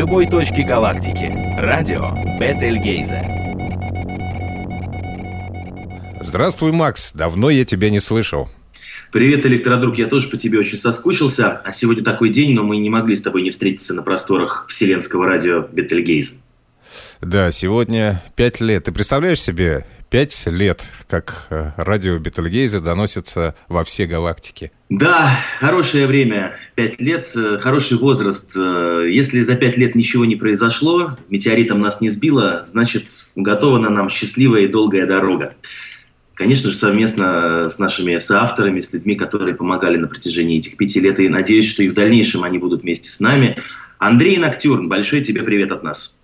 [0.00, 1.30] любой точке галактики.
[1.58, 3.22] Радио Бетельгейзе.
[6.22, 7.12] Здравствуй, Макс.
[7.12, 8.48] Давно я тебя не слышал.
[9.12, 9.98] Привет, электродруг.
[9.98, 11.50] Я тоже по тебе очень соскучился.
[11.50, 15.26] А сегодня такой день, но мы не могли с тобой не встретиться на просторах вселенского
[15.26, 16.36] радио Бетельгейзе.
[17.20, 18.84] Да, сегодня пять лет.
[18.84, 24.72] Ты представляешь себе, пять лет, как э, радио Бетельгейзе доносится во все галактики?
[24.90, 28.56] Да, хорошее время, пять лет, э, хороший возраст.
[28.56, 34.10] Э, если за пять лет ничего не произошло, метеоритом нас не сбило, значит, уготована нам
[34.10, 35.54] счастливая и долгая дорога.
[36.34, 41.20] Конечно же, совместно с нашими соавторами, с людьми, которые помогали на протяжении этих пяти лет,
[41.20, 43.62] и надеюсь, что и в дальнейшем они будут вместе с нами.
[43.98, 46.20] Андрей Ноктюрн, большой тебе привет от нас.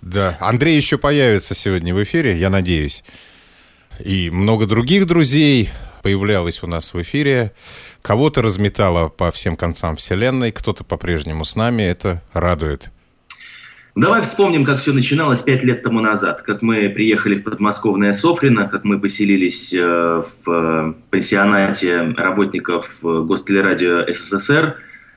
[0.00, 3.04] Да, Андрей еще появится сегодня в эфире, я надеюсь.
[4.02, 5.68] И много других друзей
[6.06, 7.52] появлялось у нас в эфире.
[8.00, 11.82] Кого-то разметало по всем концам вселенной, кто-то по-прежнему с нами.
[11.82, 12.92] Это радует.
[13.96, 16.42] Давай вспомним, как все начиналось пять лет тому назад.
[16.42, 23.24] Как мы приехали в подмосковное Софрино, как мы поселились э, в э, пансионате работников э,
[23.26, 24.76] Гостелерадио СССР.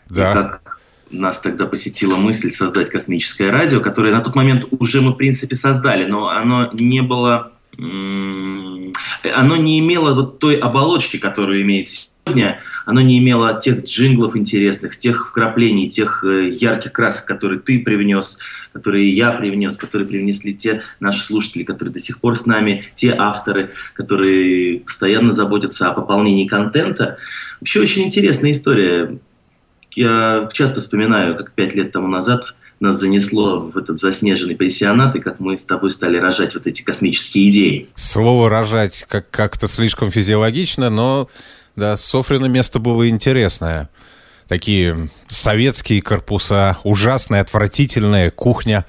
[0.10, 0.32] Да.
[0.32, 0.80] И как
[1.12, 5.56] нас тогда посетила мысль создать космическое радио, которое на тот момент уже мы, в принципе,
[5.56, 7.52] создали, но оно не было...
[7.80, 14.98] Оно не имело вот той оболочки, которую имеет сегодня, оно не имело тех джинглов интересных,
[14.98, 18.40] тех вкраплений, тех э, ярких красок, которые ты привнес,
[18.74, 23.14] которые я привнес, которые привнесли те наши слушатели, которые до сих пор с нами, те
[23.18, 27.18] авторы, которые постоянно заботятся о пополнении контента.
[27.62, 29.20] Вообще очень интересная история
[29.96, 35.20] я часто вспоминаю, как пять лет тому назад нас занесло в этот заснеженный пансионат, и
[35.20, 37.90] как мы с тобой стали рожать вот эти космические идеи.
[37.96, 41.30] Слово «рожать» как- как-то слишком физиологично, но
[41.76, 43.90] да, Софрино место было интересное.
[44.48, 48.86] Такие советские корпуса, ужасная, отвратительная кухня.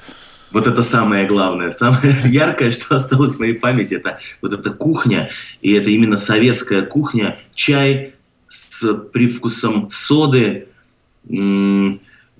[0.53, 5.31] Вот это самое главное, самое яркое, что осталось в моей памяти, это вот эта кухня,
[5.61, 8.15] и это именно советская кухня, чай
[8.49, 10.67] с привкусом соды,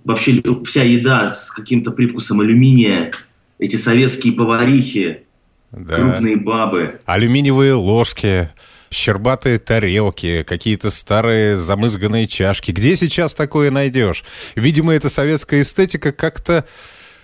[0.05, 3.13] вообще вся еда с каким-то привкусом алюминия,
[3.59, 5.25] эти советские поварихи,
[5.73, 5.97] да.
[5.97, 7.01] крупные бабы.
[7.05, 8.51] Алюминиевые ложки,
[8.91, 12.73] щербатые тарелки, какие-то старые замызганные чашки.
[12.73, 14.25] Где сейчас такое найдешь?
[14.55, 16.65] Видимо, эта советская эстетика как-то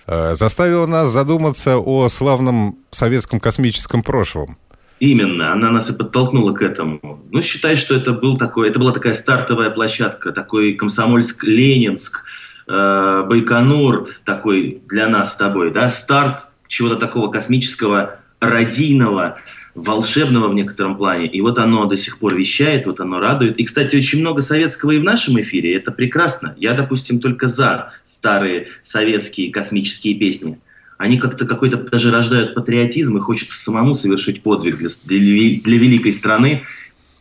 [0.05, 4.57] э, заставила нас задуматься о славном советском космическом прошлом.
[4.99, 7.23] Именно, она нас и подтолкнула к этому.
[7.31, 12.23] Ну, считай, что это, был такой, это была такая стартовая площадка, такой Комсомольск-Ленинск,
[12.67, 19.37] э, Байконур такой для нас с тобой, да, старт чего-то такого космического, радийного,
[19.73, 21.27] волшебного в некотором плане.
[21.27, 23.57] И вот оно до сих пор вещает, вот оно радует.
[23.57, 26.55] И, кстати, очень много советского и в нашем эфире, это прекрасно.
[26.57, 30.59] Я, допустим, только за старые советские космические песни
[30.97, 36.63] они как-то какой-то даже рождают патриотизм, и хочется самому совершить подвиг для, для, великой страны,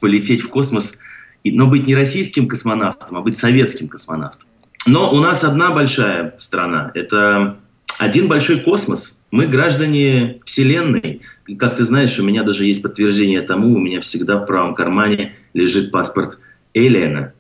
[0.01, 0.99] полететь в космос,
[1.45, 4.49] но быть не российским космонавтом, а быть советским космонавтом.
[4.87, 7.57] Но у нас одна большая страна, это
[7.99, 9.21] один большой космос.
[9.31, 11.23] Мы граждане Вселенной.
[11.59, 15.35] Как ты знаешь, у меня даже есть подтверждение тому, у меня всегда в правом кармане
[15.55, 16.39] лежит паспорт
[16.75, 17.33] Элиана.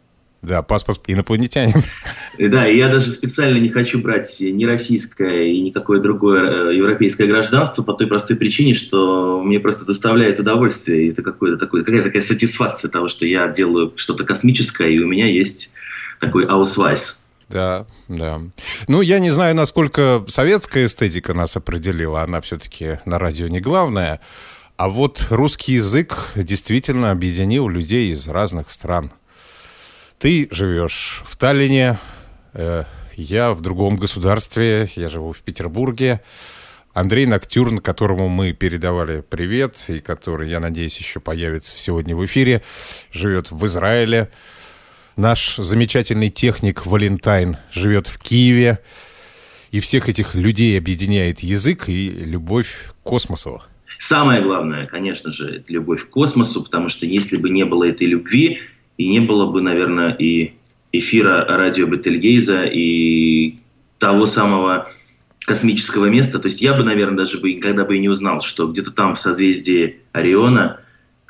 [0.43, 1.83] Да, паспорт инопланетянин.
[2.39, 7.27] Да, и я даже специально не хочу брать ни российское и никакое другое э, европейское
[7.27, 11.07] гражданство по той простой причине, что мне просто доставляет удовольствие.
[11.07, 15.09] И это какое-то такое, какая-то такая сатисфакция того, что я делаю что-то космическое, и у
[15.09, 15.73] меня есть
[16.21, 17.26] такой аусвайс.
[17.49, 18.41] Да, да.
[18.89, 22.23] Ну, я не знаю, насколько советская эстетика нас определила.
[22.23, 24.21] Она все-таки на радио не главная.
[24.77, 29.13] А вот русский язык действительно объединил людей из разных стран.
[30.19, 31.99] Ты живешь в Таллине,
[32.53, 32.85] э,
[33.15, 36.23] я в другом государстве, я живу в Петербурге.
[36.93, 42.63] Андрей Ноктюрн, которому мы передавали привет, и который, я надеюсь, еще появится сегодня в эфире,
[43.13, 44.31] живет в Израиле.
[45.17, 48.81] Наш замечательный техник Валентайн живет в Киеве.
[49.71, 53.63] И всех этих людей объединяет язык и любовь к космосу.
[53.99, 58.07] Самое главное, конечно же, это любовь к космосу, потому что если бы не было этой
[58.07, 58.61] любви,
[58.99, 60.53] и не было бы, наверное, и
[60.93, 63.57] эфира радио Бетельгейза, и
[63.99, 64.87] того самого
[65.47, 66.39] космического места.
[66.39, 69.15] То есть я бы, наверное, даже бы никогда бы и не узнал, что где-то там
[69.15, 70.81] в созвездии Ориона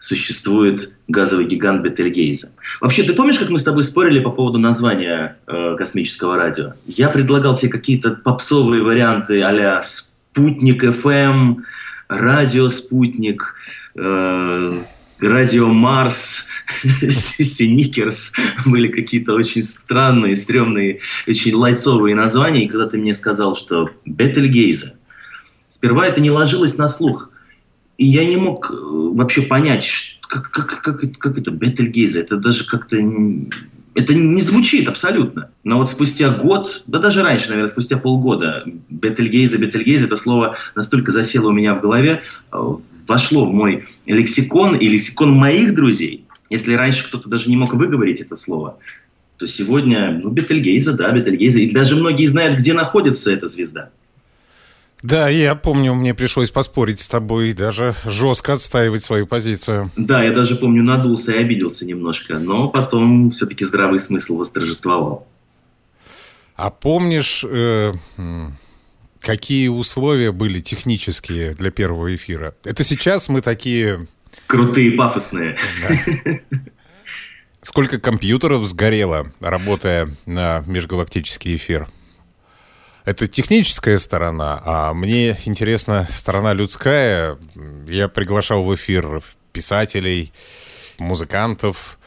[0.06, 2.53] существует газовый гигант Бетельгейза.
[2.81, 6.75] Вообще, ты помнишь, как мы с тобой спорили по поводу названия э, космического радио?
[6.87, 11.62] Я предлагал тебе какие-то попсовые варианты а «Спутник ФМ»,
[12.08, 13.56] «Радио Спутник»,
[13.97, 14.79] э,
[15.19, 16.44] Радио Марс,
[16.85, 18.32] Синикерс,
[18.64, 22.64] были какие-то очень странные, стрёмные, очень лайцовые названия.
[22.64, 24.93] И когда ты мне сказал, что Бетельгейза,
[25.67, 27.31] сперва это не ложилось на слух.
[27.98, 32.20] И я не мог э, вообще понять, как, как, как, как это Бетельгейза.
[32.20, 32.96] Это даже как-то
[33.96, 35.50] это не звучит абсолютно.
[35.64, 41.12] Но вот спустя год, да даже раньше, наверное, спустя полгода, Бетельгейзе, Бетельгейзе, это слово настолько
[41.12, 42.22] засело у меня в голове,
[42.52, 42.76] э,
[43.08, 46.26] вошло в мой лексикон и лексикон моих друзей.
[46.50, 48.78] Если раньше кто-то даже не мог выговорить это слово,
[49.38, 51.62] то сегодня, ну, Бетельгейзе, да, Бетельгейзе.
[51.62, 53.90] И даже многие знают, где находится эта звезда.
[55.06, 59.88] Да, я помню, мне пришлось поспорить с тобой, даже жестко отстаивать свою позицию.
[59.97, 65.29] Да, я даже помню, надулся и обиделся немножко, но потом все-таки здравый смысл восторжествовал.
[66.56, 67.93] А помнишь, э,
[69.20, 72.56] какие условия были технические для первого эфира?
[72.64, 74.08] Это сейчас мы такие...
[74.49, 75.56] Крутые, пафосные.
[75.82, 76.32] Да.
[77.62, 81.88] Сколько компьютеров сгорело, работая на межгалактический эфир?
[83.06, 87.38] Это техническая сторона, а мне интересна сторона людская.
[87.87, 89.23] Я приглашал в эфир
[89.53, 90.32] писателей,
[90.99, 92.00] музыкантов,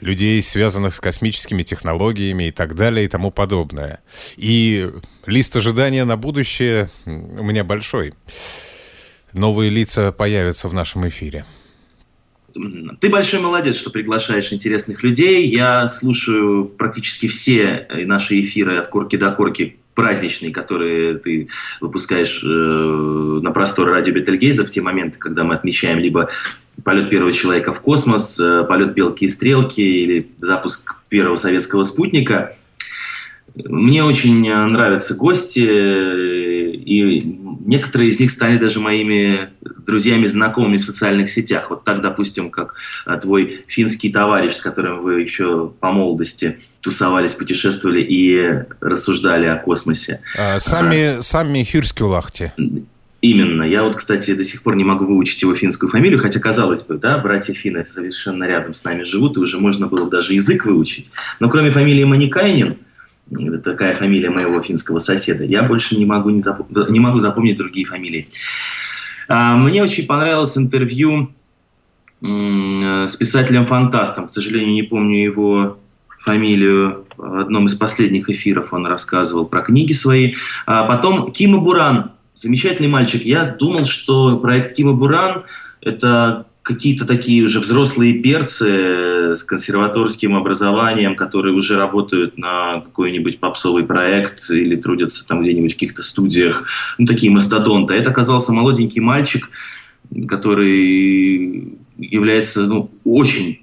[0.00, 4.02] людей, связанных с космическими технологиями и так далее и тому подобное.
[4.36, 4.90] И
[5.24, 8.12] лист ожидания на будущее у меня большой.
[9.32, 11.46] Новые лица появятся в нашем эфире.
[13.00, 15.48] Ты большой молодец, что приглашаешь интересных людей.
[15.48, 21.48] Я слушаю практически все наши эфиры от корки до корки праздничные, которые ты
[21.80, 26.28] выпускаешь э, на простор радио Бетельгейза в те моменты, когда мы отмечаем либо
[26.82, 32.56] полет первого человека в космос, э, полет белки и стрелки или запуск первого советского спутника.
[33.54, 37.20] Мне очень нравятся гости, и
[37.64, 39.50] некоторые из них стали даже моими
[39.86, 41.70] друзьями, знакомыми в социальных сетях.
[41.70, 42.74] Вот так, допустим, как
[43.06, 49.56] а, твой финский товарищ, с которым вы еще по молодости тусовались, путешествовали и рассуждали о
[49.56, 50.20] космосе.
[50.36, 51.62] А, сами, а, сами.
[53.20, 53.62] Именно.
[53.62, 56.98] Я вот, кстати, до сих пор не могу выучить его финскую фамилию, хотя, казалось бы,
[56.98, 61.10] да, братья Финны совершенно рядом с нами живут, и уже можно было даже язык выучить.
[61.40, 62.76] Но кроме фамилии Маникайнин,
[63.62, 65.44] такая фамилия моего финского соседа.
[65.44, 66.66] Я больше не могу, не запом...
[66.88, 68.28] не могу запомнить другие фамилии.
[69.28, 71.30] А, мне очень понравилось интервью
[72.20, 74.28] с писателем-фантастом.
[74.28, 75.78] К сожалению, не помню его
[76.20, 77.04] фамилию.
[77.16, 80.34] В одном из последних эфиров он рассказывал про книги свои.
[80.66, 82.12] А потом Кима Буран.
[82.34, 83.22] Замечательный мальчик.
[83.22, 85.44] Я думал, что проект Кима Буран–
[85.82, 93.84] это какие-то такие уже взрослые перцы с консерваторским образованием, которые уже работают на какой-нибудь попсовый
[93.84, 96.66] проект или трудятся там где-нибудь в каких-то студиях,
[96.96, 97.94] ну, такие мастодонты.
[97.94, 99.50] Это оказался молоденький мальчик,
[100.26, 103.60] который является ну, очень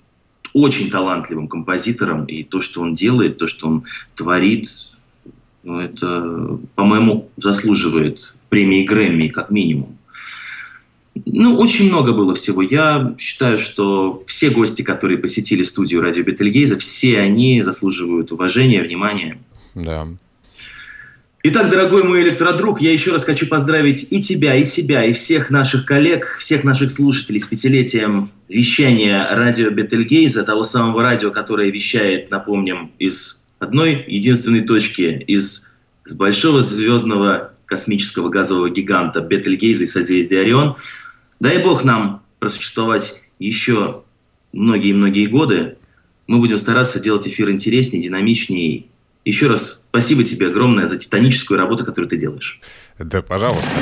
[0.54, 3.84] очень талантливым композитором, и то, что он делает, то, что он
[4.16, 4.68] творит,
[5.64, 9.98] ну, это, по-моему, заслуживает премии Грэмми, как минимум.
[11.26, 12.62] Ну, очень много было всего.
[12.62, 19.38] Я считаю, что все гости, которые посетили студию радио Бетельгейза, все они заслуживают уважения, внимания.
[19.76, 20.08] Да.
[21.44, 25.50] Итак, дорогой мой электродруг, я еще раз хочу поздравить и тебя, и себя, и всех
[25.50, 32.30] наших коллег, всех наших слушателей с пятилетием вещания радио Бетельгейза, того самого радио, которое вещает,
[32.30, 35.72] напомним, из одной единственной точки, из
[36.12, 40.77] большого звездного космического газового гиганта Бетельгейза и созвездия Орион.
[41.41, 44.03] Дай бог нам просуществовать еще
[44.53, 45.77] многие-многие годы.
[46.27, 48.87] Мы будем стараться делать эфир интереснее, динамичнее.
[49.25, 52.61] Еще раз спасибо тебе огромное за титаническую работу, которую ты делаешь.
[52.99, 53.73] Да, пожалуйста.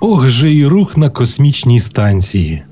[0.00, 2.62] Ох же й рух на космічній станції.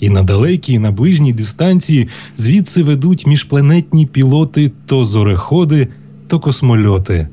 [0.00, 5.88] І на далекій, і на ближній дистанції звідси ведуть міжпланетні пілоти то зореходи,
[6.28, 7.28] то космольоти.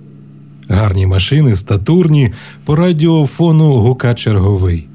[0.69, 2.33] Гарні машини, статурні,
[2.65, 4.87] по радіофону гука черговий.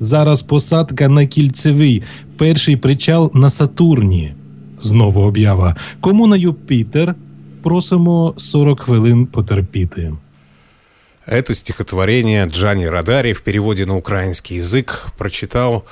[0.00, 2.02] Зараз посадка на кільцевий,
[2.36, 4.34] перший причал на Сатурні.
[4.82, 5.76] Знову об'ява.
[6.00, 7.14] Кому на Юпітер?
[7.62, 10.12] Просимо 40 хвилин потерпіти.
[11.26, 15.84] Это стихотворение Джани Радари в переводе на украинский язык прочитал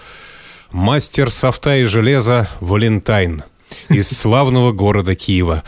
[0.70, 3.42] мастер софта и железа Валентайн
[3.88, 5.64] из славного города Киева.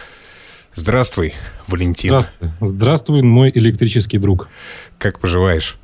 [0.74, 1.34] Здравствуй,
[1.66, 2.10] Валентин.
[2.10, 2.48] Здравствуй.
[2.60, 4.48] Здравствуй, мой электрический друг.
[4.98, 5.78] Как поживаешь?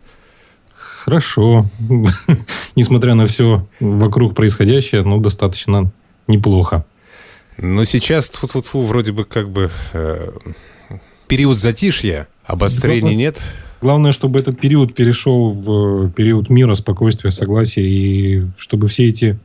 [1.05, 1.67] Хорошо.
[2.77, 5.93] Несмотря на все вокруг происходящее, ну, достаточно
[6.29, 6.85] неплохо.
[7.57, 10.31] Но сейчас тут -фу вроде бы как бы э,
[11.29, 13.41] период затишья, обострений нет.
[13.85, 19.39] Главное, чтобы этот период перешел в период мира, спокойствия, согласия, и чтобы все эти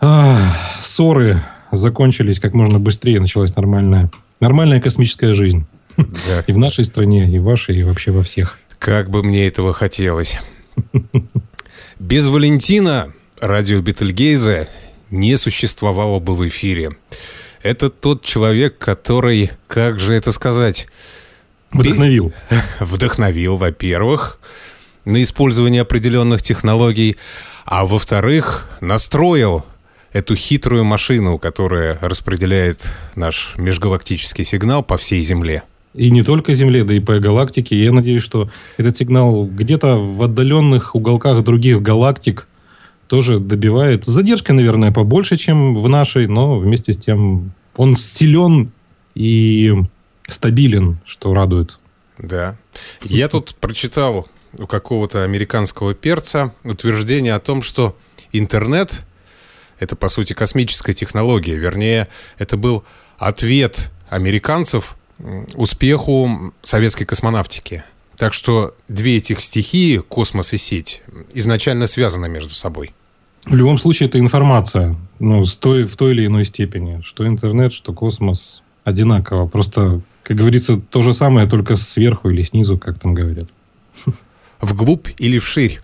[0.00, 4.10] а, ссоры закончились как можно быстрее, началась нормальная,
[4.40, 5.66] нормальная космическая жизнь.
[5.98, 6.44] Да.
[6.46, 8.58] И в нашей стране, и в вашей, и вообще во всех.
[8.78, 10.38] Как бы мне этого хотелось.
[11.98, 14.66] Без Валентина радио Бетельгейза
[15.10, 16.96] не существовало бы в эфире.
[17.62, 20.88] Это тот человек, который, как же это сказать...
[21.72, 22.32] Вдохновил.
[22.80, 24.38] Вдохновил, во-первых,
[25.04, 27.16] на использование определенных технологий,
[27.64, 29.64] а во-вторых, настроил
[30.12, 32.82] эту хитрую машину, которая распределяет
[33.14, 35.62] наш межгалактический сигнал по всей Земле.
[35.94, 37.82] И не только Земле, да и по галактике.
[37.82, 42.46] Я надеюсь, что этот сигнал где-то в отдаленных уголках других галактик
[43.08, 44.04] тоже добивает.
[44.04, 48.70] Задержкой, наверное, побольше, чем в нашей, но вместе с тем он силен
[49.16, 49.74] и
[50.30, 51.78] стабилен, что радует.
[52.18, 52.56] Да.
[53.02, 57.96] Я тут прочитал у какого-то американского перца утверждение о том, что
[58.32, 59.02] интернет—
[59.78, 61.56] это, по сути, космическая технология.
[61.56, 62.08] Вернее,
[62.38, 62.84] это был
[63.18, 64.96] ответ американцев
[65.54, 67.84] успеху советской космонавтики.
[68.16, 72.92] Так что две этих стихии, космос и сеть, изначально связаны между собой.
[73.46, 77.00] В любом случае, это информация ну, с той, в той или иной степени.
[77.02, 79.46] Что интернет, что космос одинаково.
[79.46, 83.48] Просто, как говорится, то же самое, только сверху или снизу, как там говорят.
[84.60, 85.80] Вглубь или вширь.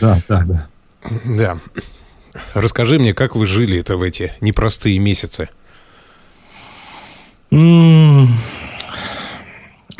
[0.00, 0.68] Да, да, да.
[1.24, 1.58] Да.
[2.54, 5.48] Расскажи мне, как вы жили это в эти непростые месяцы?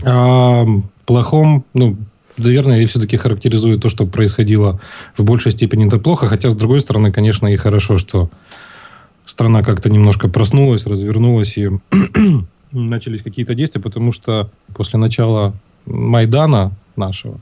[0.05, 0.67] О
[1.07, 1.97] плохом, ну,
[2.37, 4.81] наверное, я все-таки характеризую то, что происходило
[5.17, 8.31] в большей степени это плохо, хотя, с другой стороны, конечно, и хорошо, что
[9.27, 11.71] страна как-то немножко проснулась, развернулась, и
[12.73, 15.55] начались какие-то действия, потому что после начала
[15.87, 17.41] Майдана нашего,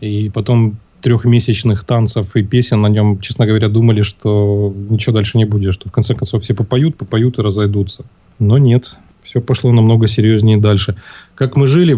[0.00, 5.44] и потом трехмесячных танцев и песен на нем, честно говоря, думали, что ничего дальше не
[5.44, 8.04] будет, что в конце концов все попоют, попоют и разойдутся.
[8.38, 10.96] Но нет, все пошло намного серьезнее дальше.
[11.34, 11.96] Как мы жили?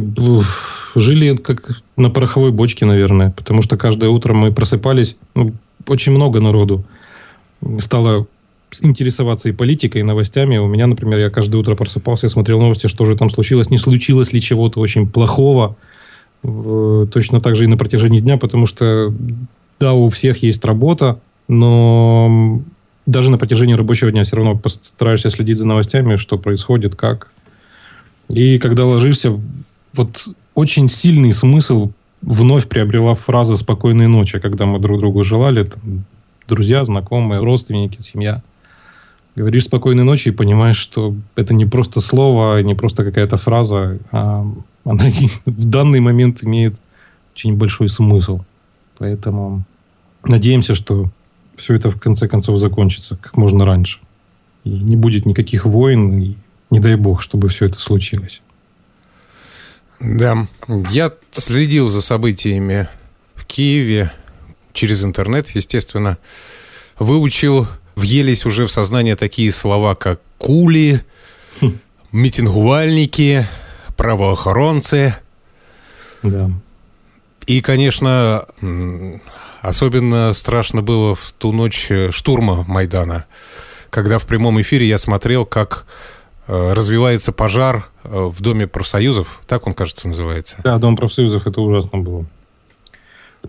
[0.94, 3.30] Жили как на пороховой бочке, наверное.
[3.30, 5.16] Потому что каждое утро мы просыпались.
[5.34, 5.52] Ну,
[5.86, 6.84] очень много народу
[7.80, 8.26] стало
[8.80, 10.58] интересоваться и политикой, и новостями.
[10.58, 14.32] У меня, например, я каждое утро просыпался смотрел новости, что же там случилось, не случилось
[14.32, 15.76] ли чего-то очень плохого.
[16.42, 19.12] Точно так же и на протяжении дня, потому что,
[19.80, 22.62] да, у всех есть работа, но
[23.06, 27.32] даже на протяжении рабочего дня все равно постараешься следить за новостями, что происходит, как.
[28.28, 29.40] И когда ложишься,
[29.94, 36.04] вот очень сильный смысл вновь приобрела фраза «спокойной ночи», когда мы друг другу желали, там,
[36.46, 38.42] друзья, знакомые, родственники, семья.
[39.38, 44.44] Говоришь «спокойной ночи» и понимаешь, что это не просто слово, не просто какая-то фраза, а
[44.84, 45.04] она
[45.46, 46.74] в данный момент имеет
[47.34, 48.40] очень большой смысл.
[48.98, 49.62] Поэтому
[50.24, 51.12] надеемся, что
[51.54, 54.00] все это в конце концов закончится как можно раньше.
[54.64, 56.34] И не будет никаких войн, и
[56.70, 58.42] не дай бог, чтобы все это случилось.
[60.00, 60.48] Да,
[60.90, 62.88] я следил за событиями
[63.36, 64.10] в Киеве
[64.72, 66.18] через интернет, естественно.
[66.98, 67.68] Выучил,
[67.98, 71.02] въелись уже в сознание такие слова, как кули,
[71.60, 71.78] хм.
[72.12, 73.46] митингувальники,
[73.96, 75.16] правоохоронцы.
[76.22, 76.50] Да.
[77.46, 78.46] И, конечно,
[79.60, 83.26] Особенно страшно было в ту ночь э, штурма Майдана,
[83.90, 85.86] когда в прямом эфире я смотрел, как
[86.46, 89.40] э, развивается пожар э, в Доме профсоюзов.
[89.46, 90.60] Так он, кажется, называется.
[90.62, 92.26] Да, Дом профсоюзов, это ужасно было.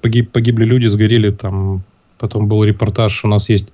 [0.02, 1.84] Погиб, погибли люди, сгорели там.
[2.18, 3.70] Потом был репортаж, у нас есть,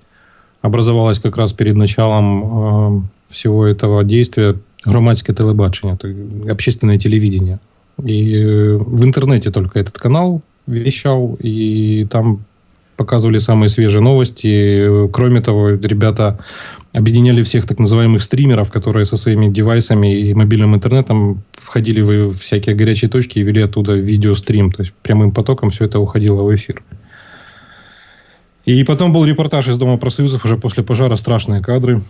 [0.66, 7.58] образовалась как раз перед началом э, всего этого действия громадское телебачение, это общественное телевидение.
[8.04, 8.44] И
[8.78, 12.44] в интернете только этот канал вещал, и там
[12.96, 15.08] показывали самые свежие новости.
[15.12, 16.38] Кроме того, ребята
[16.92, 22.74] объединяли всех так называемых стримеров, которые со своими девайсами и мобильным интернетом входили в всякие
[22.74, 24.72] горячие точки и вели оттуда видеострим.
[24.72, 26.82] То есть прямым потоком все это уходило в эфир.
[28.66, 31.14] И потом был репортаж из Дома профсоюзов уже после пожара.
[31.16, 32.02] Страшные кадры.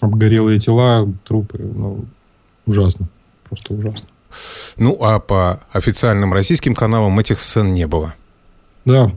[0.00, 1.58] Обгорелые тела, трупы.
[1.58, 2.04] Ну,
[2.66, 3.08] ужасно.
[3.48, 4.06] Просто ужасно.
[4.76, 8.14] Ну, а по официальным российским каналам этих сцен не было.
[8.84, 9.10] Да,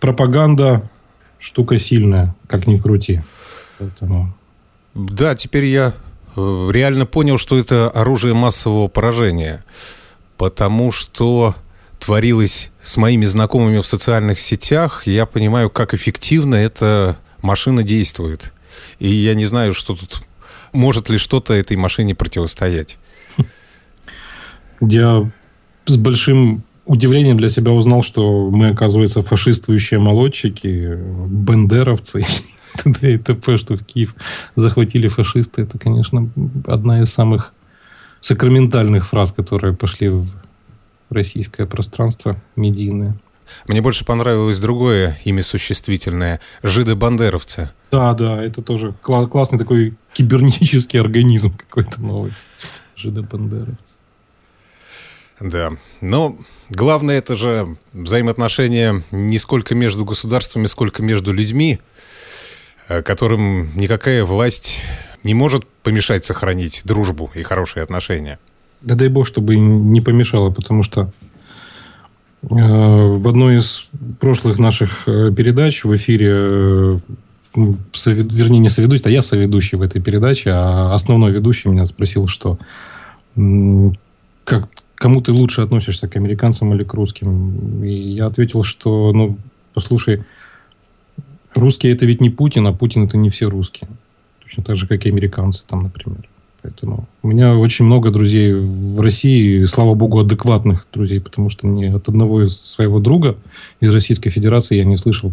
[0.00, 0.90] пропаганда
[1.38, 3.20] штука сильная, как ни крути.
[3.78, 4.34] Поэтому...
[4.94, 5.94] Да, теперь я
[6.34, 9.64] э, реально понял, что это оружие массового поражения.
[10.36, 11.54] Потому что
[12.04, 18.52] творилось с моими знакомыми в социальных сетях, я понимаю, как эффективно эта машина действует.
[18.98, 20.22] И я не знаю, что тут
[20.72, 22.98] может ли что-то этой машине противостоять.
[24.80, 25.30] Я
[25.86, 32.26] с большим удивлением для себя узнал, что мы, оказывается, фашистующие молодчики, бендеровцы
[32.82, 33.14] т.д.
[33.14, 34.16] и т.п., что в Киев
[34.56, 35.62] захватили фашисты.
[35.62, 36.28] Это, конечно,
[36.66, 37.52] одна из самых
[38.20, 40.26] сакраментальных фраз, которые пошли в
[41.12, 43.16] российское пространство медийное.
[43.66, 47.70] Мне больше понравилось другое имя существительное– жидо-бандеровцы.
[47.90, 52.32] Да, да, это тоже кла- классный такой кибернетический организм какой-то новый.
[52.96, 53.96] Жидо-бандеровцы.
[55.40, 56.38] Да, но
[56.70, 61.80] главное это же взаимоотношения не сколько между государствами, сколько между людьми,
[62.88, 64.78] э, которым никакая власть
[65.24, 68.38] не может помешать сохранить дружбу и хорошие отношения.
[68.82, 71.12] Да дай бог, чтобы не помешало, потому что
[72.42, 73.86] э, в одной из
[74.18, 76.98] прошлых наших э, передач в эфире, э,
[77.92, 82.26] совед, вернее, не соведущий, а я соведущий в этой передаче, а основной ведущий меня спросил,
[82.26, 82.58] что
[84.44, 87.84] как, кому ты лучше относишься, к американцам или к русским?
[87.84, 89.38] И я ответил, что, ну,
[89.74, 90.24] послушай,
[91.54, 93.88] русские это ведь не Путин, а Путин это не все русские.
[94.42, 96.28] Точно так же, как и американцы там, например.
[96.62, 101.66] Поэтому у меня очень много друзей в России, и, слава богу, адекватных друзей, потому что
[101.66, 103.36] ни от одного из своего друга
[103.80, 105.32] из Российской Федерации я не слышал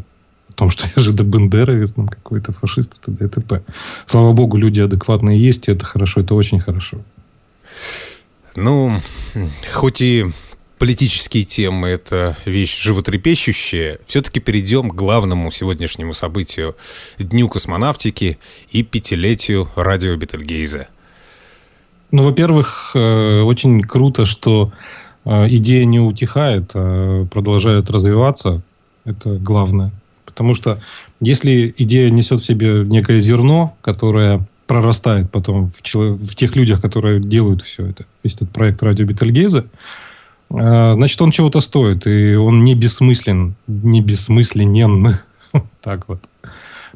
[0.50, 3.26] о том, что я же до Бендеровец, там какой-то фашист, и т.д.
[3.26, 3.62] и т.п.
[4.08, 6.98] Слава богу, люди адекватные есть, и это хорошо, это очень хорошо.
[8.56, 9.00] Ну,
[9.72, 10.26] хоть и
[10.80, 16.76] политические темы– это вещь животрепещущая, все-таки перейдем к главному сегодняшнему событию–
[17.20, 18.40] Дню космонавтики
[18.72, 20.88] и пятилетию радио Бетельгейза.
[22.12, 24.72] Ну, во-первых, э, очень круто, что
[25.26, 28.62] э, идея не утихает, а продолжает развиваться.
[29.06, 29.92] Это главное.
[30.26, 30.80] Потому что
[31.20, 36.82] если идея несет в себе некое зерно, которое прорастает потом в, чело- в тех людях,
[36.82, 39.66] которые делают все это, весь этот проект радио Бетельгейзе,
[40.50, 45.18] значит, он чего-то стоит, и он не бессмыслен, не бессмысленен.
[45.82, 46.20] так вот.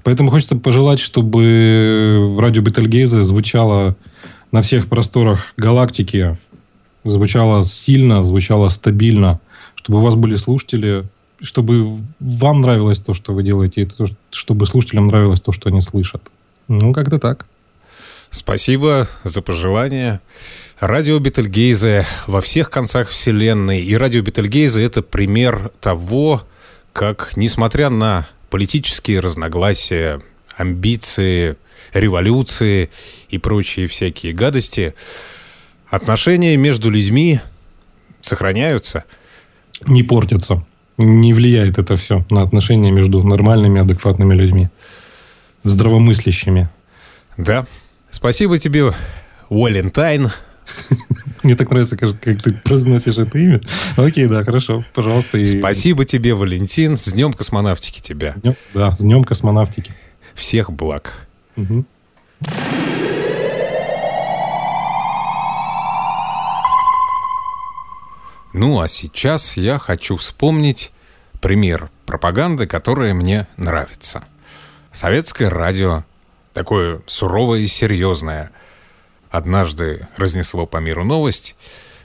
[0.04, 3.96] Поэтому хочется пожелать, чтобы радио Бетельгейзе звучало
[4.54, 6.38] на всех просторах галактики,
[7.04, 9.42] звучало сильно, звучало стабильно,
[9.76, 11.06] чтобы у вас были слушатели,
[11.42, 15.82] чтобы вам нравилось то, что вы делаете, и то, чтобы слушателям нравилось то, что они
[15.82, 16.22] слышат.
[16.68, 17.48] Ну, как-то так.
[18.30, 20.22] Спасибо за пожелания.
[20.80, 23.82] Радио Бетельгейзе во всех концах Вселенной.
[23.84, 26.44] И радио Бетельгейзе– это пример того,
[26.94, 30.22] как, несмотря на политические разногласия,
[30.56, 31.58] амбиции,
[31.94, 32.90] революции
[33.30, 34.94] и прочие всякие гадости,
[35.90, 37.40] отношения между людьми
[38.22, 39.06] сохраняются.
[39.88, 40.66] Не портятся.
[40.98, 44.70] Не влияет это все на отношения между нормальными, адекватными людьми.
[45.64, 46.70] Здравомыслящими.
[47.38, 47.66] Да,
[48.14, 48.94] Спасибо тебе,
[49.50, 50.30] Уолентайн.
[51.44, 53.60] Мне так нравится, как ты произносишь это имя.
[53.98, 55.40] Окей, да, хорошо, пожалуйста.
[55.40, 55.46] И...
[55.46, 56.96] Спасибо тебе, Валентин.
[56.96, 58.36] С Днем космонавтики тебя.
[58.38, 59.96] Днем, да, с Днем космонавтики.
[60.36, 61.23] Всех благ.
[61.56, 61.86] Угу.
[68.54, 70.92] Ну, а сейчас я хочу вспомнить
[71.42, 74.24] пример пропаганды, которая мне нравится.
[74.92, 76.04] Советское радио
[76.54, 78.52] такое суровое и серьезное,
[79.30, 81.56] однажды разнесло по миру новость,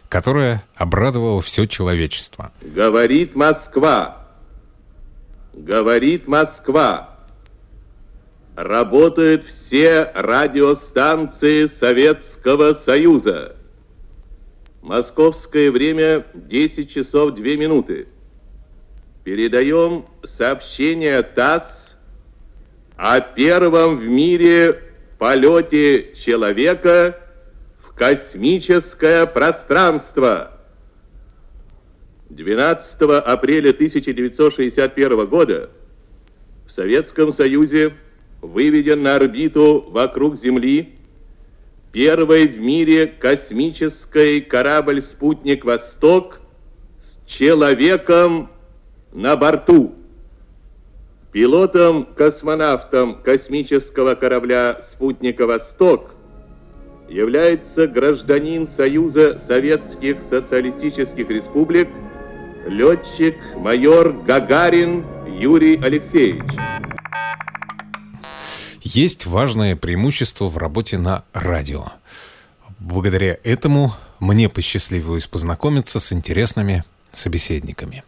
[0.08, 2.50] которая обрадовала все человечество.
[2.62, 4.26] Говорит Москва.
[5.52, 7.17] Говорит Москва.
[8.58, 13.54] Работают все радиостанции Советского Союза.
[14.82, 18.08] Московское время 10 часов 2 минуты.
[19.22, 21.94] Передаем сообщение ТАСС
[22.96, 24.82] о первом в мире
[25.18, 27.16] полете человека
[27.78, 30.58] в космическое пространство.
[32.30, 35.70] 12 апреля 1961 года
[36.66, 37.94] в Советском Союзе
[38.40, 40.94] выведен на орбиту вокруг Земли
[41.92, 46.40] первый в мире космический корабль-спутник «Восток»
[47.00, 48.50] с человеком
[49.12, 49.94] на борту.
[51.32, 56.10] Пилотом-космонавтом космического корабля «Спутника Восток»
[57.08, 61.88] является гражданин Союза Советских Социалистических Республик,
[62.66, 66.50] летчик-майор Гагарин Юрий Алексеевич.
[68.94, 71.92] Есть важное преимущество в работе на радио.
[72.78, 78.02] Благодаря этому мне посчастливилось познакомиться с интересными собеседниками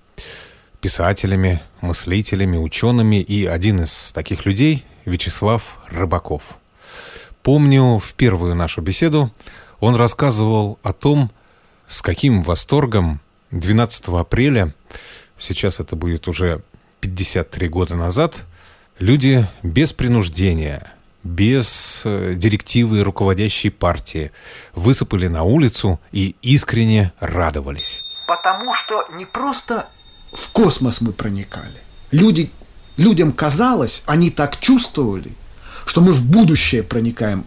[0.81, 6.57] писателями, мыслителями, учеными, и один из таких людей— Вячеслав Рыбаков.
[7.43, 9.31] Помню, в первую нашу беседу
[9.81, 11.31] он рассказывал о том,
[11.88, 14.75] с каким восторгом 12 апреля,
[15.37, 16.62] сейчас это будет уже
[17.03, 18.47] 53 года назад,
[19.01, 20.93] люди без принуждения,
[21.25, 24.31] без э, директивы руководящей партии
[24.75, 28.03] высыпали на улицу и искренне радовались.
[28.27, 29.89] Потому что не просто
[30.33, 31.81] в космос мы проникали.
[32.13, 32.51] Люди,
[32.97, 35.33] людям казалось, они так чувствовали,
[35.87, 37.45] что мы в будущее проникаем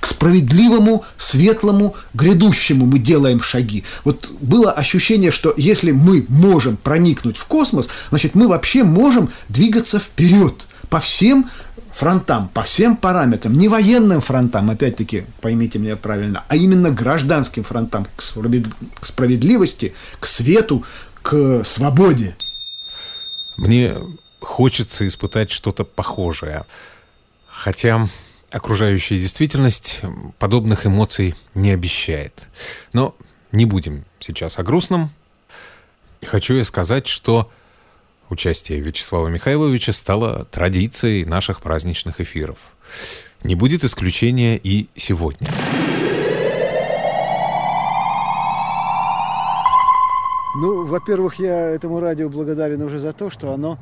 [0.00, 3.84] к справедливому, светлому, грядущему мы делаем шаги.
[4.04, 9.98] Вот было ощущение, что если мы можем проникнуть в космос, значит, мы вообще можем двигаться
[9.98, 11.50] вперед по всем
[11.92, 18.06] фронтам, по всем параметрам, не военным фронтам, опять-таки, поймите меня правильно, а именно гражданским фронтам,
[18.14, 20.84] к справедливости, к свету,
[21.20, 22.36] к свободе.
[23.56, 23.96] Мне
[24.40, 26.64] хочется испытать что-то похожее.
[27.48, 28.08] Хотя
[28.52, 30.02] окружающая действительность
[30.38, 32.50] подобных эмоций не обещает.
[32.92, 33.16] Но
[33.50, 35.10] не будем сейчас о грустном.
[36.24, 37.50] Хочу я сказать, что
[38.30, 42.58] участие Вячеслава Михайловича стало традицией наших праздничных эфиров.
[43.42, 45.50] Не будет исключения и сегодня.
[50.56, 53.78] Ну, во-первых, я этому радио благодарен уже за то, что оно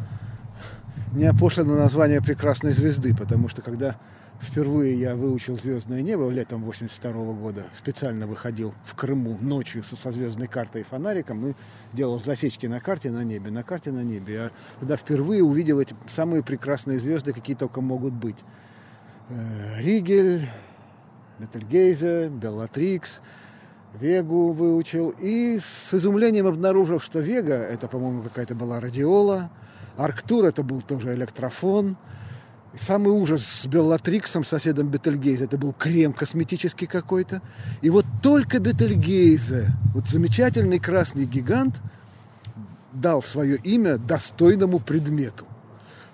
[1.13, 3.97] не опошлено название прекрасной звезды, потому что когда
[4.43, 7.65] Впервые я выучил «Звездное небо» летом 82 года.
[7.77, 11.55] Специально выходил в Крыму ночью со, со звездной картой и фонариком и
[11.93, 14.35] делал засечки на карте на небе, на карте на небе.
[14.35, 14.51] Я
[14.81, 18.37] тогда впервые увидел эти самые прекрасные звезды, какие только могут быть.
[19.29, 20.49] Э, Ригель,
[21.39, 23.21] Бетельгейзе, Беллатрикс,
[24.01, 25.15] Вегу выучил.
[25.21, 29.51] И с изумлением обнаружил, что Вега, это, по-моему, какая-то была радиола,
[29.97, 31.97] Арктур, это был тоже электрофон–
[32.81, 37.43] Самый ужас с Беллатриксом, соседом Бетельгейзе, это был крем косметический какой-то.
[37.83, 41.77] И вот только Бетельгейзе, вот замечательный красный гигант,
[42.93, 45.45] дал свое имя достойному предмету.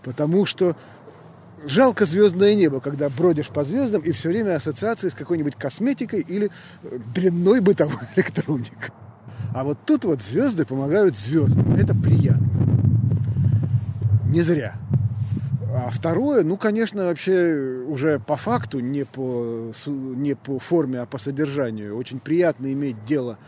[0.03, 0.77] Потому что
[1.65, 6.51] жалко звездное небо, когда бродишь по звездам и все время ассоциации с какой-нибудь косметикой или
[6.83, 8.91] э, дрянной бытовой электроникой.
[9.55, 11.75] А вот тут вот звезды помогают звездам.
[11.75, 12.49] Это приятно.
[14.27, 14.75] Не зря.
[15.81, 21.19] А второе, ну, конечно, вообще уже по факту, не по, не по форме, а по
[21.19, 21.97] содержанию.
[21.97, 23.39] Очень приятно иметь дело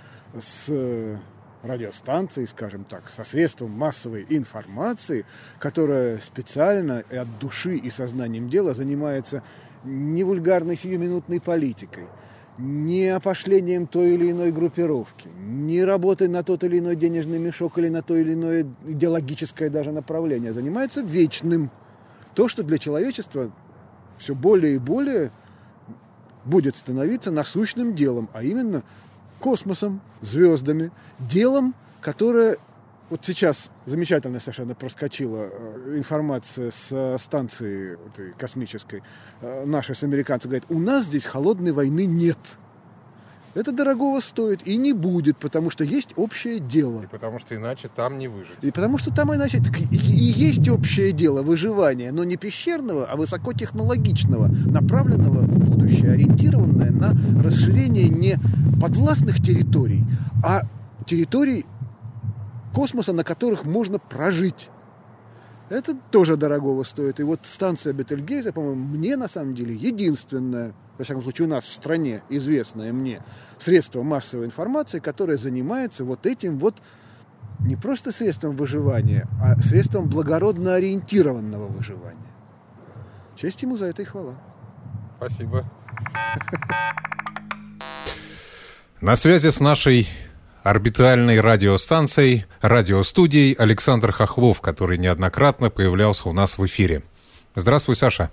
[0.41, 1.19] с
[1.65, 5.27] радиостанцией, скажем так, со средством массовой информации,
[5.59, 9.43] которая специально и от души и сознанием дела занимается
[9.83, 12.07] не вульгарной сиюминутной политикой,
[12.59, 17.89] не опошлением той или иной группировки, не работой на тот или иной денежный мешок или
[17.89, 21.73] на то или иное идеологическое даже направление, занимается вечным
[22.35, 23.51] то, что для человечества
[24.19, 25.31] все более и более
[26.45, 28.83] будет становиться насущным делом, а именно
[29.39, 32.59] космосом, звездами, делом, которое
[33.11, 39.03] вот сейчас замечательно совершенно проскочила э, информация с станции этой космической.
[39.41, 42.39] Э, наши с американцами говорят, у нас здесь холодной войны нет.
[43.55, 47.03] Это дорогого стоит и не будет, потому что есть общее дело.
[47.03, 48.57] И потому что иначе там не выжить.
[48.63, 53.17] И потому что там иначе и, и есть общее дело выживания, но не пещерного, а
[53.17, 58.39] высокотехнологичного, направленного в будущее, ориентированное на расширение не
[58.81, 60.05] подвластных территорий,
[60.45, 60.63] а
[61.05, 61.67] территорий
[62.73, 64.71] космоса, на которых можно прожить.
[65.71, 67.21] Это тоже дорогого стоит.
[67.21, 71.65] И вот станция Бетельгейзе, по-моему, мне на самом деле единственная во всяком случае у нас
[71.65, 73.23] в стране известное мне
[73.59, 76.75] средство массовой информации, которое занимается вот этим вот
[77.61, 82.19] не просто средством выживания, а средством благородно ориентированного выживания.
[83.37, 84.35] Честь ему за это и хвала.
[85.17, 85.65] Спасибо.
[89.01, 90.09] На связи с нашей
[90.63, 97.03] орбитальной радиостанцией, радиостудией Александр Хохлов, который неоднократно появлялся у нас в эфире.
[97.55, 98.31] Здравствуй, Саша.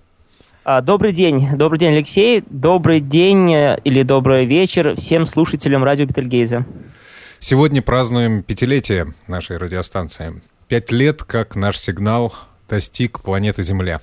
[0.63, 2.43] А, добрый день, добрый день, Алексей.
[2.49, 6.65] Добрый день э, или добрый вечер всем слушателям радио Бетельгейза.
[7.39, 10.41] Сегодня празднуем пятилетие нашей радиостанции.
[10.67, 12.33] Пять лет, как наш сигнал
[12.67, 14.01] достиг планеты Земля.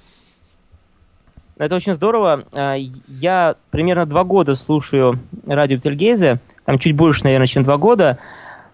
[1.56, 2.44] Это очень здорово.
[2.52, 8.18] А, я примерно два года слушаю радио Бетельгейзе, там чуть больше, наверное, чем два года.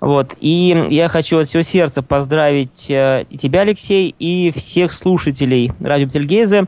[0.00, 0.34] Вот.
[0.40, 6.06] И я хочу от всего сердца поздравить э, и тебя, Алексей, и всех слушателей радио
[6.06, 6.64] Бетельгейзе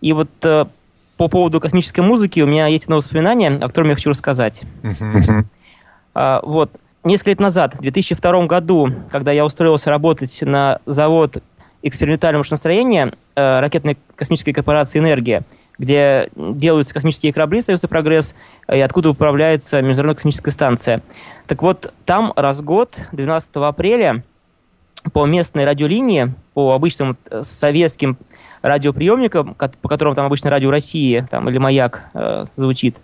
[0.00, 0.66] и вот э,
[1.16, 4.62] по поводу космической музыки у меня есть одно воспоминание, о котором я хочу рассказать.
[6.12, 6.72] А, вот.
[7.04, 11.40] Несколько лет назад, в 2002 году, когда я устроился работать на завод
[11.82, 13.12] экспериментального машиностроения
[13.60, 15.42] ракетной космической корпорации «Энергия»,
[15.78, 18.34] где делаются космические корабли Союза Прогресс,
[18.70, 21.02] и откуда управляется Международная космическая станция.
[21.46, 24.22] Так вот, там раз в год, 12 апреля,
[25.12, 28.18] по местной радиолинии, по обычным э, советским
[28.62, 32.96] радиоприемникам, по которым там обычно радио России там, или Маяк э, звучит,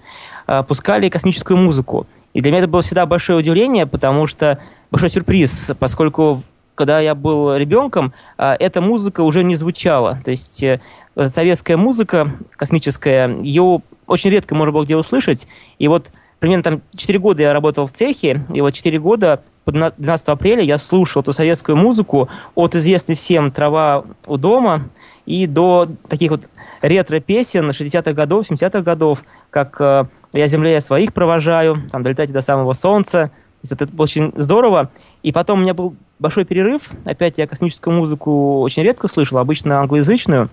[0.46, 2.06] э, пускали космическую музыку.
[2.34, 4.58] И для меня это было всегда большое удивление, потому что
[4.90, 6.42] большой сюрприз, поскольку
[6.76, 10.20] когда я был ребенком, э, эта музыка уже не звучала.
[10.24, 10.80] То есть э,
[11.16, 15.48] советская музыка космическая, ее очень редко можно было где услышать.
[15.78, 20.28] И вот примерно там 4 года я работал в цехе, и вот 4 года 12
[20.28, 24.88] апреля я слушал эту советскую музыку от известной всем «Трава у дома»
[25.24, 26.42] и до таких вот
[26.82, 32.42] ретро-песен 60-х годов, 70-х годов, как э, «Я земле я своих провожаю», там «Долетайте до
[32.42, 33.32] самого солнца».
[33.68, 34.90] Это было очень здорово.
[35.24, 36.90] И потом у меня был большой перерыв.
[37.04, 40.48] Опять я космическую музыку очень редко слышал, обычно англоязычную.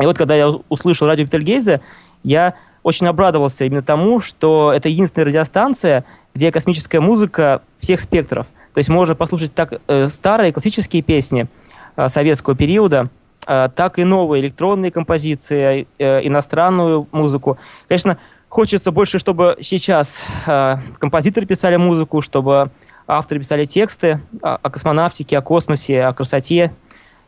[0.00, 1.80] И вот когда я услышал радио Бетельгейзе,
[2.22, 8.46] я очень обрадовался именно тому, что это единственная радиостанция, где космическая музыка всех спектров.
[8.74, 11.48] То есть можно послушать так э, старые классические песни
[11.96, 13.10] э, советского периода,
[13.46, 17.58] э, так и новые электронные композиции, э, иностранную музыку.
[17.88, 22.70] Конечно, хочется больше, чтобы сейчас э, композиторы писали музыку, чтобы
[23.08, 26.72] авторы писали тексты о, космонавтике, о космосе, о красоте,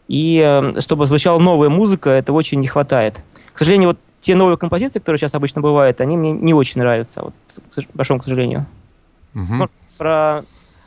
[0.06, 3.22] и э, чтобы звучала новая музыка, этого очень не хватает.
[3.52, 7.22] К сожалению, вот те новые композиции, которые сейчас обычно бывают, они мне не очень нравятся,
[7.22, 7.34] вот,
[7.74, 8.66] к большому к сожалению.
[9.34, 9.68] Угу.
[9.96, 10.42] про...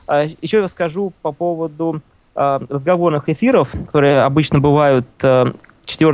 [0.07, 2.01] А, еще я скажу по поводу
[2.35, 5.57] а, разговорных эфиров, которые обычно бывают 4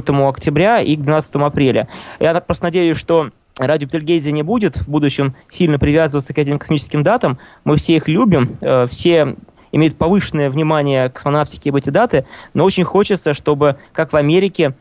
[0.08, 1.88] а, октября и к 12 апреля.
[2.20, 3.30] Я просто надеюсь, что
[3.68, 7.38] радио Бетельгейзе не будет в будущем сильно привязываться к этим космическим датам.
[7.64, 9.36] Мы все их любим, все
[9.72, 14.74] имеют повышенное внимание к космонавтике в эти даты, но очень хочется, чтобы, как в Америке,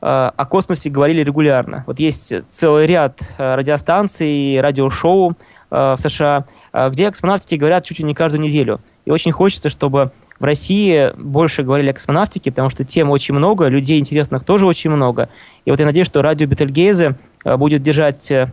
[0.00, 1.82] о космосе говорили регулярно.
[1.86, 5.36] Вот есть целый ряд радиостанций, радиошоу
[5.68, 6.44] в США,
[6.90, 8.80] где о космонавтике говорят чуть ли не каждую неделю.
[9.04, 13.66] И очень хочется, чтобы в России больше говорили о космонавтике, потому что тем очень много,
[13.66, 15.28] людей интересных тоже очень много.
[15.64, 17.16] И вот я надеюсь, что радио Бетельгейзе
[17.56, 18.52] будет держать э,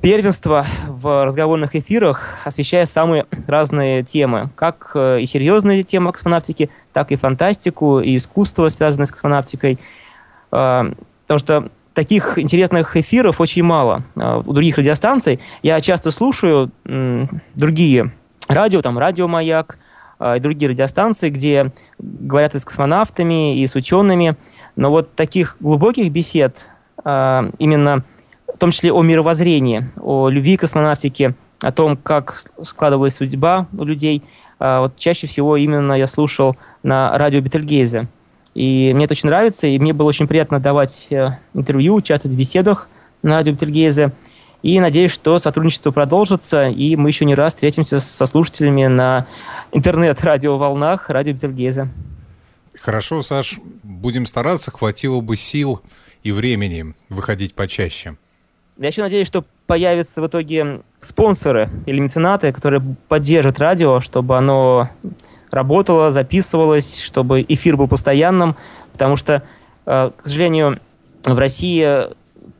[0.00, 7.10] первенство в разговорных эфирах, освещая самые разные темы, как э, и серьезные темы космонавтики, так
[7.10, 9.78] и фантастику, и искусство, связанное с космонавтикой.
[10.50, 15.40] Потому что таких интересных эфиров очень мало у других радиостанций.
[15.64, 16.70] Я часто слушаю
[17.54, 18.12] другие
[18.46, 19.78] радио, там «Радио Маяк»,
[20.36, 24.36] и другие радиостанции, где говорят и с космонавтами, и с учеными.
[24.76, 26.70] Но вот таких глубоких бесед,
[27.04, 28.04] именно
[28.52, 33.84] в том числе о мировоззрении, о любви к космонавтике, о том, как складывалась судьба у
[33.84, 34.22] людей,
[34.58, 38.08] вот чаще всего именно я слушал на радио Бетельгейзе.
[38.54, 42.38] И мне это очень нравится, и мне было очень приятно давать э, интервью, участвовать в
[42.38, 42.88] беседах
[43.22, 44.12] на радио Бетельгейзе.
[44.62, 49.26] И надеюсь, что сотрудничество продолжится, и мы еще не раз встретимся со слушателями на
[49.72, 51.88] интернет-радиоволнах радио Бетельгейзе.
[52.80, 55.82] Хорошо, Саш, будем стараться, хватило бы сил
[56.24, 58.16] и времени выходить почаще.
[58.76, 64.90] Я еще надеюсь, что появятся в итоге спонсоры или меценаты, которые поддержат радио, чтобы оно
[65.52, 68.56] работала, записывалась, чтобы эфир был постоянным,
[68.92, 69.44] потому что,
[69.86, 70.80] э, к сожалению,
[71.24, 72.08] в России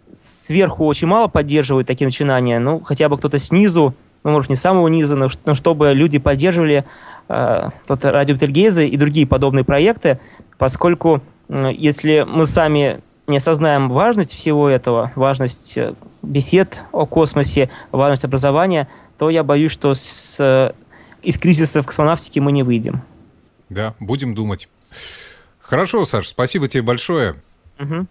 [0.07, 4.87] сверху очень мало поддерживают такие начинания, ну, хотя бы кто-то снизу, ну, может, не самого
[4.87, 6.85] низа, но, но чтобы люди поддерживали
[7.29, 10.21] э, радио Бетельгейзе и другие подобные проекты,
[10.59, 17.71] поскольку э, если мы сами не осознаем важность всего этого, важность э, бесед о космосе,
[17.91, 20.75] важность образования, то я боюсь, что с
[21.25, 23.03] из кризиса в космонавтике мы не выйдем.
[23.69, 24.69] Да, будем думать.
[25.59, 27.37] Хорошо, Саш, спасибо тебе большое.
[27.81, 28.07] Угу.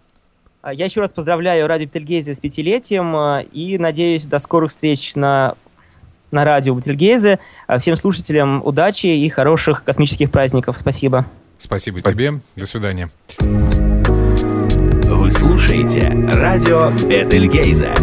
[0.73, 5.56] Я еще раз поздравляю радио Бетельгейзе с пятилетием а, и надеюсь до скорых встреч на,
[6.32, 7.39] на радио Бетельгейзе.
[7.67, 10.78] А, всем слушателям удачи и хороших космических праздников.
[10.80, 11.26] Спасибо.
[11.58, 12.12] Спасибо, Спасибо.
[12.12, 12.39] тебе.
[12.56, 13.92] До свидания.
[15.23, 17.93] Вы слушаете радио Бетельгейзе.